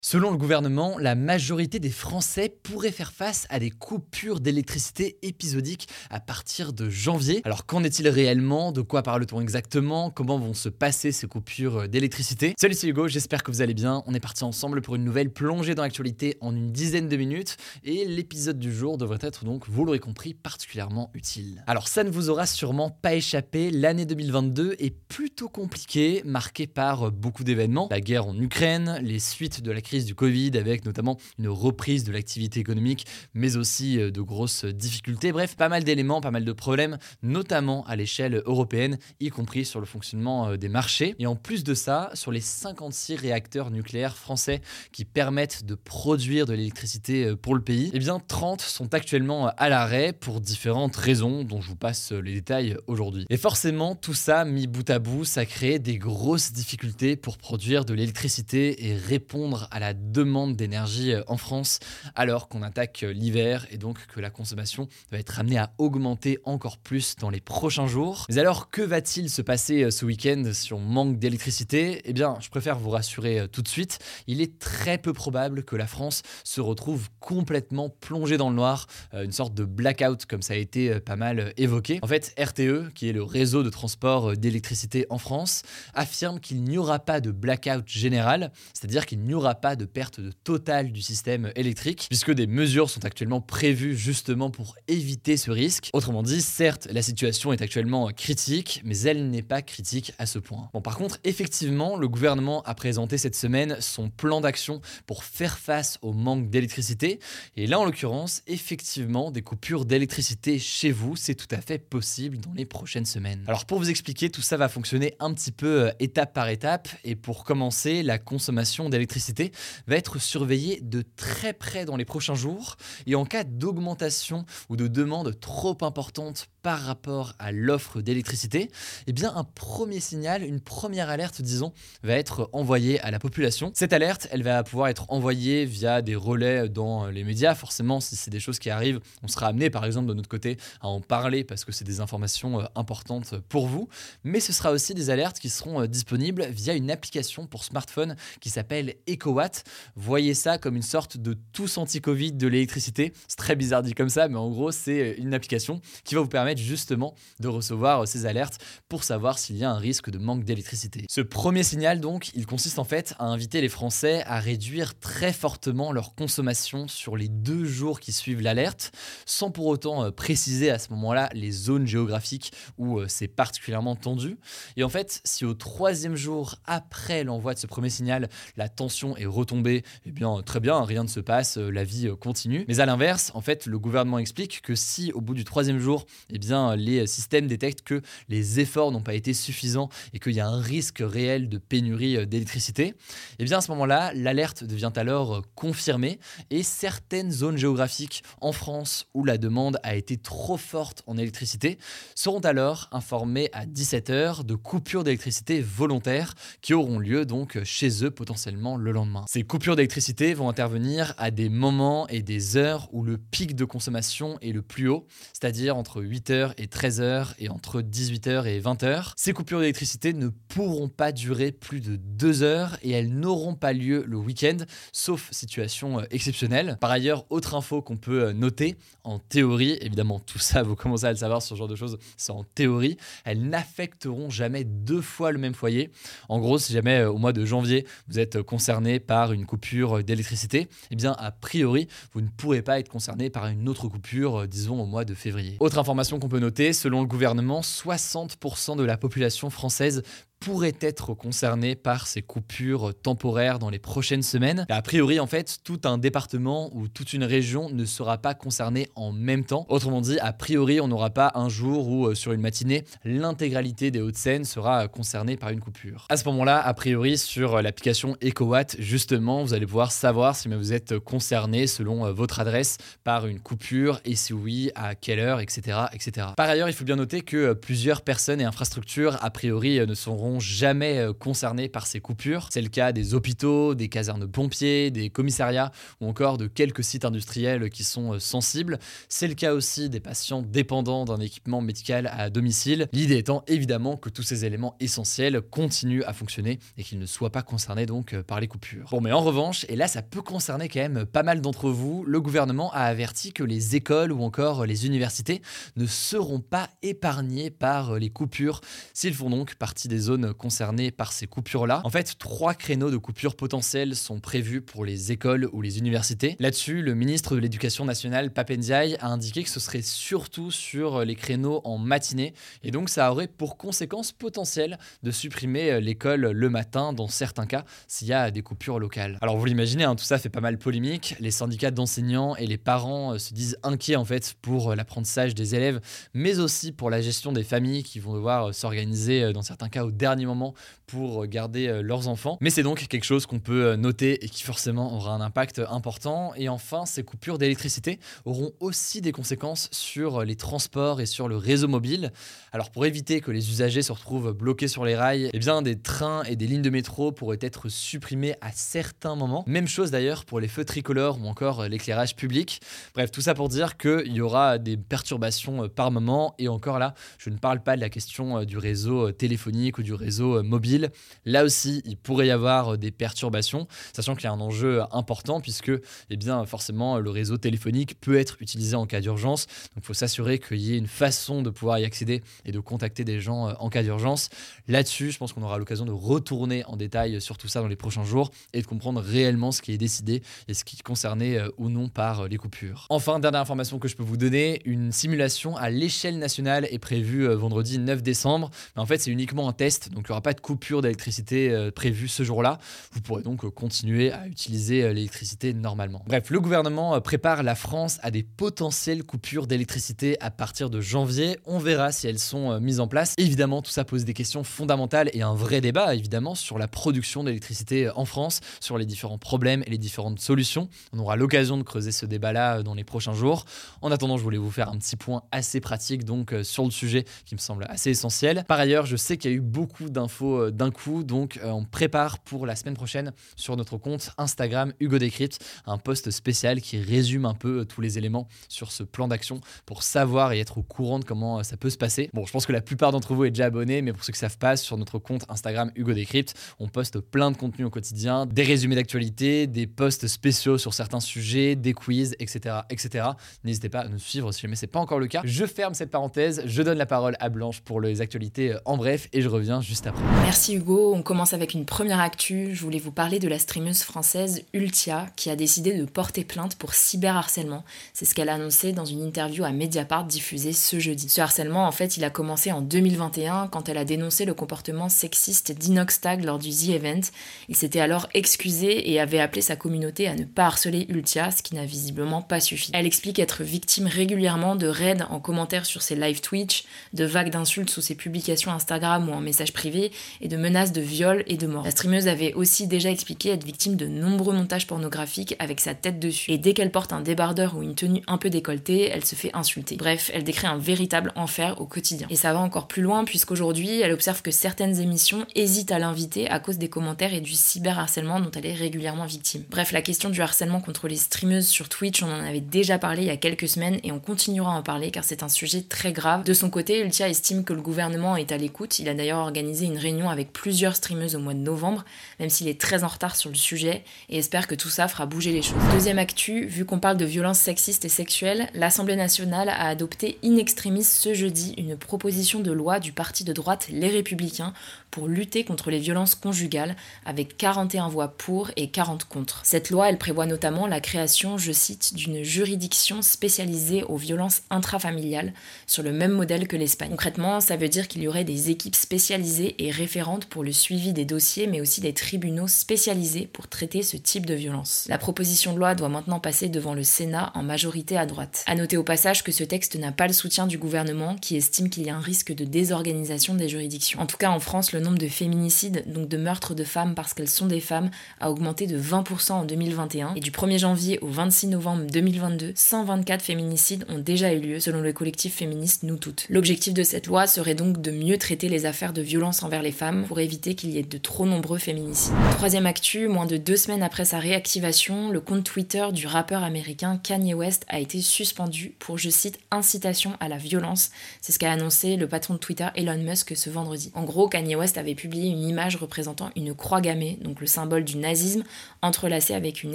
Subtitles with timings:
[0.00, 5.88] Selon le gouvernement, la majorité des Français pourraient faire face à des coupures d'électricité épisodiques
[6.08, 7.40] à partir de janvier.
[7.44, 8.70] Alors qu'en est-il réellement?
[8.70, 10.10] De quoi parle-t-on exactement?
[10.10, 12.54] Comment vont se passer ces coupures d'électricité?
[12.60, 14.04] Salut c'est Hugo, j'espère que vous allez bien.
[14.06, 17.56] On est parti ensemble pour une nouvelle plongée dans l'actualité en une dizaine de minutes
[17.82, 21.64] et l'épisode du jour devrait être donc, vous l'aurez compris, particulièrement utile.
[21.66, 27.10] Alors ça ne vous aura sûrement pas échappé, l'année 2022 est plutôt compliquée, marquée par
[27.10, 27.88] beaucoup d'événements.
[27.90, 32.04] La guerre en Ukraine, les suites de la crise du Covid, avec notamment une reprise
[32.04, 35.32] de l'activité économique, mais aussi euh, de grosses difficultés.
[35.32, 39.80] Bref, pas mal d'éléments, pas mal de problèmes, notamment à l'échelle européenne, y compris sur
[39.80, 41.14] le fonctionnement euh, des marchés.
[41.18, 44.60] Et en plus de ça, sur les 56 réacteurs nucléaires français
[44.92, 49.48] qui permettent de produire de l'électricité euh, pour le pays, eh bien 30 sont actuellement
[49.56, 53.24] à l'arrêt pour différentes raisons dont je vous passe les détails aujourd'hui.
[53.30, 57.86] Et forcément, tout ça mis bout à bout, ça crée des grosses difficultés pour produire
[57.86, 61.78] de l'électricité et répondre à la demande d'énergie euh, en France
[62.14, 66.38] alors qu'on attaque euh, l'hiver et donc que la consommation va être amenée à augmenter
[66.44, 68.26] encore plus dans les prochains jours.
[68.28, 72.02] Mais alors que va-t-il se passer euh, ce week-end si on manque d'électricité?
[72.04, 75.76] Eh bien, je préfère vous rassurer tout de suite, il est très peu probable que
[75.76, 80.54] la France se retrouve complètement plongée dans le noir, une sorte de blackout comme ça
[80.54, 81.98] a été pas mal évoqué.
[82.02, 85.62] En fait, RTE, qui est le réseau de transport d'électricité en France,
[85.94, 90.20] affirme qu'il n'y aura pas de blackout général, c'est-à-dire qu'il n'y aura pas de perte
[90.20, 95.50] de totale du système électrique, puisque des mesures sont actuellement prévues justement pour éviter ce
[95.50, 95.90] risque.
[95.92, 100.38] Autrement dit, certes, la situation est actuellement critique, mais elle n'est pas critique à ce
[100.38, 100.70] point.
[100.72, 105.58] Bon, par contre, effectivement, le gouvernement a présenté cette semaine son plan d'action pour faire
[105.58, 107.20] face au manque d'électricité,
[107.56, 112.38] et là, en l'occurrence, effectivement, des coupures d'électricité chez vous, c'est tout à fait possible
[112.38, 113.44] dans les prochaines semaines.
[113.46, 116.88] Alors, pour vous expliquer, tout ça va fonctionner un petit peu euh, étape par étape,
[117.04, 119.52] et pour commencer, la consommation d'électricité
[119.86, 122.76] va être surveillé de très près dans les prochains jours
[123.06, 128.70] et en cas d'augmentation ou de demande trop importante par rapport à l'offre d'électricité,
[129.06, 133.70] eh bien un premier signal, une première alerte disons, va être envoyée à la population.
[133.74, 137.54] Cette alerte, elle va pouvoir être envoyée via des relais dans les médias.
[137.54, 140.58] Forcément, si c'est des choses qui arrivent, on sera amené par exemple de notre côté
[140.80, 143.88] à en parler parce que c'est des informations euh, importantes pour vous,
[144.24, 148.16] mais ce sera aussi des alertes qui seront euh, disponibles via une application pour smartphone
[148.40, 149.47] qui s'appelle EcoWatt.
[149.96, 153.12] Voyez ça comme une sorte de tous anti-Covid de l'électricité.
[153.26, 156.28] C'est très bizarre dit comme ça, mais en gros, c'est une application qui va vous
[156.28, 158.58] permettre justement de recevoir ces alertes
[158.88, 161.06] pour savoir s'il y a un risque de manque d'électricité.
[161.08, 165.32] Ce premier signal, donc, il consiste en fait à inviter les Français à réduire très
[165.32, 168.92] fortement leur consommation sur les deux jours qui suivent l'alerte,
[169.26, 173.96] sans pour autant euh, préciser à ce moment-là les zones géographiques où euh, c'est particulièrement
[173.96, 174.38] tendu.
[174.76, 179.16] Et en fait, si au troisième jour après l'envoi de ce premier signal, la tension
[179.16, 182.64] est retombée, eh bien très bien, rien ne se passe, euh, la vie continue.
[182.68, 186.06] Mais à l'inverse, en fait, le gouvernement explique que si au bout du troisième jour,
[186.30, 190.40] eh bien les systèmes détectent que les efforts n'ont pas été suffisants et qu'il y
[190.40, 192.94] a un risque réel de pénurie d'électricité,
[193.38, 196.18] eh bien à ce moment-là, l'alerte devient alors confirmée
[196.50, 201.78] et certaines zones géographiques en France où la demande a été trop forte en électricité
[202.14, 208.10] seront alors informées à 17h de coupures d'électricité volontaires qui auront lieu donc chez eux
[208.10, 209.24] potentiellement le lendemain.
[209.30, 213.66] Ces coupures d'électricité vont intervenir à des moments et des heures où le pic de
[213.66, 219.12] consommation est le plus haut, c'est-à-dire entre 8h et 13h et entre 18h et 20h.
[219.16, 223.74] Ces coupures d'électricité ne pourront pas durer plus de 2 heures et elles n'auront pas
[223.74, 224.56] lieu le week-end,
[224.92, 226.78] sauf situation euh, exceptionnelle.
[226.80, 231.04] Par ailleurs, autre info qu'on peut euh, noter, en théorie, évidemment tout ça, vous commencez
[231.04, 232.96] à le savoir, ce genre de choses, c'est en théorie,
[233.26, 235.90] elles n'affecteront jamais deux fois le même foyer.
[236.30, 240.02] En gros, si jamais euh, au mois de janvier, vous êtes concerné par une coupure
[240.02, 244.46] d'électricité, eh bien a priori, vous ne pourrez pas être concerné par une autre coupure,
[244.46, 245.56] disons au mois de février.
[245.60, 250.02] Autre information qu'on peut noter, selon le gouvernement, 60% de la population française
[250.40, 254.66] pourraient être concernés par ces coupures temporaires dans les prochaines semaines.
[254.68, 258.88] a priori, en fait, tout un département ou toute une région ne sera pas concerné
[258.94, 259.66] en même temps.
[259.68, 263.90] Autrement dit, a priori, on n'aura pas un jour où, euh, sur une matinée, l'intégralité
[263.90, 266.06] des Hauts-de-Seine sera concernée par une coupure.
[266.08, 270.72] À ce moment-là, a priori, sur l'application EcoWatt, justement, vous allez pouvoir savoir si vous
[270.72, 275.40] êtes concerné selon euh, votre adresse par une coupure et si oui, à quelle heure,
[275.40, 276.28] etc., etc.
[276.36, 279.94] Par ailleurs, il faut bien noter que euh, plusieurs personnes et infrastructures, a priori, ne
[279.94, 282.48] seront jamais concernées par ces coupures.
[282.50, 286.84] C'est le cas des hôpitaux, des casernes de pompiers, des commissariats ou encore de quelques
[286.84, 288.78] sites industriels qui sont sensibles.
[289.08, 292.88] C'est le cas aussi des patients dépendants d'un équipement médical à domicile.
[292.92, 297.30] L'idée étant évidemment que tous ces éléments essentiels continuent à fonctionner et qu'ils ne soient
[297.30, 298.88] pas concernés donc euh, par les coupures.
[298.90, 302.04] Bon, mais en revanche, et là ça peut concerner quand même pas mal d'entre vous,
[302.04, 305.42] le gouvernement a averti que les écoles ou encore les universités
[305.76, 308.60] ne seront pas épargnées par euh, les coupures
[308.92, 311.80] s'ils font donc partie des zones concernées par ces coupures-là.
[311.84, 316.36] En fait, trois créneaux de coupures potentielles sont prévus pour les écoles ou les universités.
[316.38, 321.14] Là-dessus, le ministre de l'Éducation nationale, Papendiaï, a indiqué que ce serait surtout sur les
[321.14, 326.50] créneaux en matinée et donc ça aurait pour conséquence potentielle de supprimer euh, l'école le
[326.50, 329.18] matin dans certains cas s'il y a des coupures locales.
[329.20, 331.14] Alors vous l'imaginez, hein, tout ça fait pas mal polémique.
[331.20, 335.34] Les syndicats d'enseignants et les parents euh, se disent inquiets en fait pour euh, l'apprentissage
[335.34, 335.80] des élèves,
[336.14, 339.90] mais aussi pour la gestion des familles qui vont devoir s'organiser dans certains cas au
[339.90, 340.54] dernier moment
[340.86, 342.38] pour garder leurs enfants.
[342.40, 346.32] Mais c'est donc quelque chose qu'on peut noter et qui forcément aura un impact important.
[346.36, 351.36] Et enfin, ces coupures d'électricité auront aussi des conséquences sur les transports et sur le
[351.36, 352.12] réseau mobile.
[352.52, 355.78] Alors pour éviter que les usagers se retrouvent bloqués sur les rails, eh bien des
[355.78, 359.44] trains et des lignes de métro pourraient être supprimés à certains moments.
[359.46, 362.60] Même chose d'ailleurs pour les feux tricolores ou encore l'éclairage public.
[362.94, 366.78] Bref, tout ça pour dire qu'il y aura des perturbations euh, par moment et encore
[366.78, 369.94] là, je ne parle pas de la question euh, du réseau euh, téléphonique ou du
[369.98, 370.90] réseau mobile.
[371.24, 375.40] Là aussi, il pourrait y avoir des perturbations, sachant qu'il y a un enjeu important
[375.40, 375.72] puisque
[376.10, 379.46] eh bien forcément le réseau téléphonique peut être utilisé en cas d'urgence.
[379.74, 382.60] Donc il faut s'assurer qu'il y ait une façon de pouvoir y accéder et de
[382.60, 384.28] contacter des gens euh, en cas d'urgence.
[384.66, 387.76] Là-dessus, je pense qu'on aura l'occasion de retourner en détail sur tout ça dans les
[387.76, 391.38] prochains jours et de comprendre réellement ce qui est décidé et ce qui est concerné
[391.38, 392.86] euh, ou non par euh, les coupures.
[392.90, 397.26] Enfin, dernière information que je peux vous donner, une simulation à l'échelle nationale est prévue
[397.28, 398.50] vendredi 9 décembre.
[398.76, 401.70] Mais en fait, c'est uniquement un test, donc il n'y aura pas de coupure d'électricité
[401.74, 402.58] prévue ce jour-là.
[402.92, 406.02] Vous pourrez donc continuer à utiliser l'électricité normalement.
[406.06, 411.38] Bref, le gouvernement prépare la France à des potentielles coupures d'électricité à partir de janvier.
[411.46, 413.14] On verra si elles sont euh, mises en place.
[413.18, 417.24] Évidemment, tout ça pose des questions fondamentales et un vrai débat, évidemment, sur la production
[417.24, 420.68] d'électricité euh, en France, sur les différents problèmes et les différentes solutions.
[420.92, 423.44] On aura l'occasion de creuser ce débat-là euh, dans les prochains jours.
[423.82, 427.04] En attendant, je voulais vous faire un petit point assez pratique donc sur le sujet
[427.24, 428.44] qui me semble assez essentiel.
[428.48, 432.18] Par ailleurs, je sais qu'il y a eu beaucoup d'infos d'un coup, donc on prépare
[432.18, 437.24] pour la semaine prochaine sur notre compte Instagram Hugo Décrypte un post spécial qui résume
[437.24, 440.98] un peu tous les éléments sur ce plan d'action pour savoir et être au courant
[440.98, 442.10] de comment ça peut se passer.
[442.12, 444.18] Bon, je pense que la plupart d'entre vous êtes déjà abonnés, mais pour ceux qui
[444.18, 448.26] savent pas, sur notre compte Instagram Hugo Décrypte, on poste plein de contenus au quotidien,
[448.26, 452.56] des résumés d'actualité, des posts spéciaux sur certains sujets, des quiz, etc.
[452.70, 453.08] etc.
[453.44, 455.22] N'hésitez pas à nous suivre si jamais c'est pas encore le cas.
[455.24, 459.08] Je ferme cette parenthèse, je donne la parole à Blanche pour les actualités en bref
[459.12, 459.88] et je reviens juste.
[460.22, 462.54] Merci Hugo, on commence avec une première actu.
[462.54, 466.56] Je voulais vous parler de la streameuse française Ultia qui a décidé de porter plainte
[466.56, 467.64] pour cyberharcèlement.
[467.92, 471.08] C'est ce qu'elle a annoncé dans une interview à Mediapart diffusée ce jeudi.
[471.08, 474.88] Ce harcèlement, en fait, il a commencé en 2021 quand elle a dénoncé le comportement
[474.88, 477.00] sexiste d'Inoxtag lors du The Event.
[477.48, 481.42] Il s'était alors excusé et avait appelé sa communauté à ne pas harceler Ultia, ce
[481.42, 482.70] qui n'a visiblement pas suffi.
[482.74, 487.30] Elle explique être victime régulièrement de raids en commentaire sur ses live Twitch, de vagues
[487.30, 489.20] d'insultes sous ses publications Instagram ou en
[489.52, 489.90] messages
[490.20, 491.64] et de menaces de viol et de mort.
[491.64, 495.98] La streameuse avait aussi déjà expliqué être victime de nombreux montages pornographiques avec sa tête
[495.98, 496.30] dessus.
[496.30, 499.30] Et dès qu'elle porte un débardeur ou une tenue un peu décolletée, elle se fait
[499.34, 499.76] insulter.
[499.76, 502.06] Bref, elle décrit un véritable enfer au quotidien.
[502.10, 506.28] Et ça va encore plus loin puisqu'aujourd'hui, elle observe que certaines émissions hésitent à l'inviter
[506.30, 509.44] à cause des commentaires et du cyberharcèlement dont elle est régulièrement victime.
[509.50, 513.02] Bref, la question du harcèlement contre les streameuses sur Twitch, on en avait déjà parlé
[513.02, 515.62] il y a quelques semaines et on continuera à en parler car c'est un sujet
[515.62, 516.24] très grave.
[516.24, 518.78] De son côté, Ultia estime que le gouvernement est à l'écoute.
[518.78, 521.84] Il a d'ailleurs organisé une réunion avec plusieurs streameuses au mois de novembre,
[522.20, 525.06] même s'il est très en retard sur le sujet et espère que tout ça fera
[525.06, 525.58] bouger les choses.
[525.72, 530.36] Deuxième actu, vu qu'on parle de violences sexistes et sexuelles, l'Assemblée nationale a adopté in
[530.36, 534.52] extremis ce jeudi une proposition de loi du parti de droite Les Républicains
[534.90, 539.40] pour lutter contre les violences conjugales avec 41 voix pour et 40 contre.
[539.44, 545.32] Cette loi, elle prévoit notamment la création, je cite, d'une juridiction spécialisée aux violences intrafamiliales
[545.66, 546.90] sur le même modèle que l'Espagne.
[546.90, 549.27] Concrètement, ça veut dire qu'il y aurait des équipes spécialisées
[549.58, 553.96] et référente pour le suivi des dossiers, mais aussi des tribunaux spécialisés pour traiter ce
[553.96, 554.86] type de violence.
[554.88, 558.44] La proposition de loi doit maintenant passer devant le Sénat en majorité à droite.
[558.46, 561.68] À noter au passage que ce texte n'a pas le soutien du gouvernement qui estime
[561.68, 564.00] qu'il y a un risque de désorganisation des juridictions.
[564.00, 567.14] En tout cas, en France, le nombre de féminicides, donc de meurtres de femmes parce
[567.14, 571.08] qu'elles sont des femmes, a augmenté de 20% en 2021 et du 1er janvier au
[571.08, 576.26] 26 novembre 2022, 124 féminicides ont déjà eu lieu selon le collectif féministe Nous Toutes.
[576.28, 579.72] L'objectif de cette loi serait donc de mieux traiter les affaires de violence envers les
[579.72, 582.14] femmes pour éviter qu'il y ait de trop nombreux féminicides.
[582.32, 587.00] Troisième actu, moins de deux semaines après sa réactivation, le compte Twitter du rappeur américain
[587.02, 590.90] Kanye West a été suspendu pour, je cite, incitation à la violence.
[591.20, 593.90] C'est ce qu'a annoncé le patron de Twitter Elon Musk ce vendredi.
[593.94, 597.84] En gros, Kanye West avait publié une image représentant une croix gammée, donc le symbole
[597.84, 598.44] du nazisme,
[598.82, 599.74] entrelacée avec une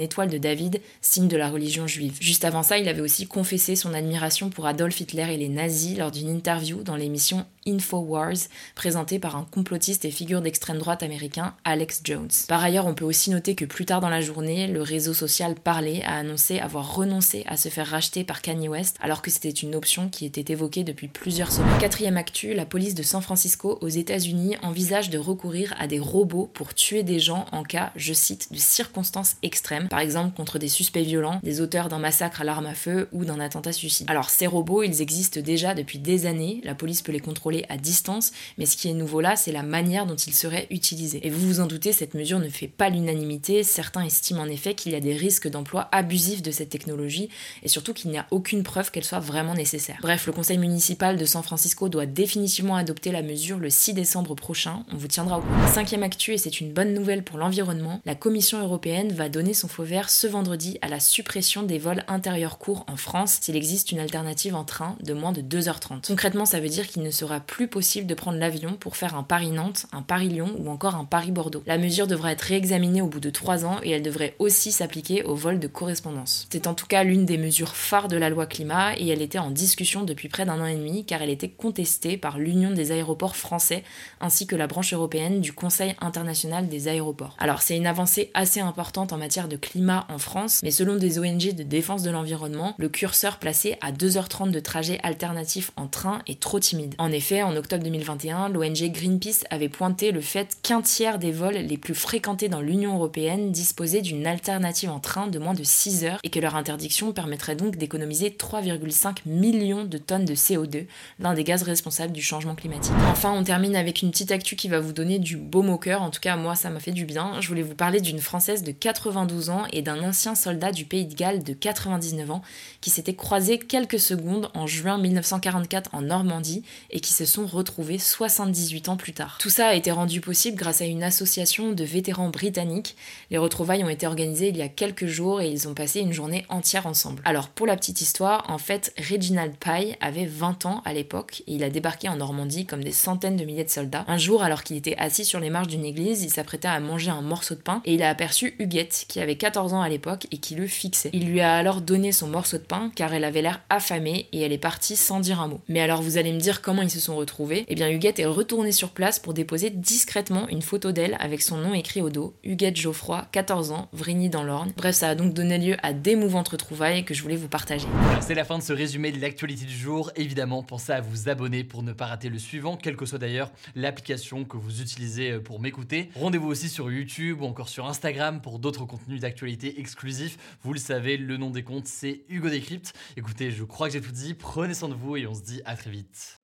[0.00, 2.16] étoile de David, signe de la religion juive.
[2.20, 5.98] Juste avant ça, il avait aussi confessé son admiration pour Adolf Hitler et les nazis
[5.98, 11.54] lors d'une interview dans l'émission Infowars, présentée par un complotiste et figure d'extrême droite américain
[11.64, 12.30] Alex Jones.
[12.48, 15.54] Par ailleurs, on peut aussi noter que plus tard dans la journée, le réseau social
[15.54, 19.50] Parler a annoncé avoir renoncé à se faire racheter par Kanye West, alors que c'était
[19.50, 21.78] une option qui était évoquée depuis plusieurs semaines.
[21.78, 26.50] Quatrième actu, la police de San Francisco aux États-Unis envisage de recourir à des robots
[26.52, 30.68] pour tuer des gens en cas, je cite, de circonstances extrêmes, par exemple contre des
[30.68, 34.10] suspects violents, des auteurs d'un massacre à l'arme à feu ou d'un attentat suicide.
[34.10, 37.76] Alors ces robots, ils existent déjà depuis des années, la police peut les contrôler à
[37.76, 41.26] distance, mais ce qui est nouveau là, c'est la manière dont ils seraient utilisés.
[41.26, 44.74] Et vous vous en doutez, cette mesure ne fait pas l'unanimité, certains estiment en effet
[44.74, 47.28] qu'il y a des risques d'emploi abusif de cette technologie
[47.62, 49.98] et surtout qu'il n'y a aucune preuve qu'elle soit vraiment nécessaire.
[50.02, 54.34] Bref, le conseil municipal de San Francisco doit définitivement adopter la mesure le 6 décembre
[54.34, 55.68] prochain, on vous tiendra au courant.
[55.68, 59.68] Cinquième actu, et c'est une bonne nouvelle pour l'environnement, la Commission européenne va donner son
[59.68, 63.92] feu vert ce vendredi à la suppression des vols intérieurs courts en France s'il existe
[63.92, 66.06] une alternative en train de moins de 2h30.
[66.06, 69.22] Concrètement, ça veut dire qu'il ne sera plus possible de prendre l'avion pour faire un
[69.22, 71.62] Paris-Nantes, un Paris-Lyon ou encore un Paris-Bordeaux.
[71.66, 75.22] La mesure devra être réexaminée au bout de 3 ans et elle devrait aussi s'appliquer
[75.24, 76.46] aux vols de correspondance.
[76.50, 79.38] C'est en tout cas l'une des mesures phares de la loi climat et elle était
[79.38, 82.92] en discussion depuis près d'un an et demi car elle était contestée par l'Union des
[82.92, 83.84] aéroports français
[84.20, 87.36] ainsi que la branche européenne du Conseil international des aéroports.
[87.38, 91.18] Alors c'est une avancée assez importante en matière de climat en France, mais selon des
[91.18, 96.20] ONG de défense de l'environnement, le curseur placé à 2h30 de trajet alternatif en train
[96.26, 96.94] est trop timide.
[96.98, 101.54] En effet, en octobre 2021, l'ONG Greenpeace avait pointé le fait qu'un tiers des vols
[101.54, 106.04] les plus fréquentés dans l'Union européenne disposaient d'une alternative en train de moins de 6
[106.04, 110.86] heures et que leur interdiction permettrait donc d'économiser 3,5 millions de tonnes de CO2,
[111.18, 112.92] l'un des gaz responsables du changement climatique.
[113.10, 116.02] Enfin, on termine avec une petite actu qui va vous donner du baume au cœur,
[116.02, 117.40] en tout cas moi ça m'a fait du bien.
[117.40, 121.06] Je voulais vous parler d'une Française de 92 ans et d'un ancien soldat du Pays
[121.06, 122.42] de Galles de 99 ans
[122.80, 127.98] qui s'étaient croisés quelques secondes en juin 1944 en Normandie et qui se sont retrouvés
[127.98, 129.38] 78 ans plus tard.
[129.40, 132.96] Tout ça a été rendu possible grâce à une association de vétérans britanniques.
[133.30, 136.12] Les retrouvailles ont été organisées il y a quelques jours et ils ont passé une
[136.12, 137.22] journée entière ensemble.
[137.24, 141.54] Alors pour la petite histoire, en fait, Reginald Pye avait 20 ans à l'époque et
[141.54, 144.04] il a débarqué en Normandie comme des centaines de milliers de soldats.
[144.08, 147.10] Un jour, alors qu'il était assis sur les marches d'une église, il s'apprêtait à manger
[147.10, 150.26] un morceau de pain et il a aperçu Huguette qui avait 14 ans à l'époque
[150.30, 151.10] et qui le fixait.
[151.12, 154.40] Il lui a alors donné son morceau de pain car elle avait l'air affamée et
[154.40, 155.60] elle est partie sans dire un mot.
[155.68, 158.26] Mais alors vous allez me dire comment ils se sont retrouvés Eh bien Huguette est
[158.26, 162.34] retournée sur place pour déposer discrètement une photo d'elle avec son nom écrit au dos,
[162.44, 164.72] Huguette Geoffroy, 14 ans, Vrigny dans l'Orne.
[164.76, 167.86] Bref, ça a donc donné lieu à d'émouvantes retrouvailles que je voulais vous partager.
[168.20, 170.10] C'est la fin de ce résumé de l'actualité du jour.
[170.16, 173.50] Évidemment, pensez à vous abonner pour ne pas rater le suivant, quelle que soit d'ailleurs
[173.74, 176.10] l'application que vous utilisez euh, pour m'écouter.
[176.16, 180.38] Rendez-vous aussi sur YouTube ou encore sur Instagram pour d'autres contenus d'actualité exclusifs.
[180.62, 182.92] Vous le savez, le nom des comptes, c'est Hugo Décrypte.
[183.16, 184.34] Écoutez, je crois que j'ai tout dit.
[184.34, 186.43] Prenez soin de vous et on se dit à très vite.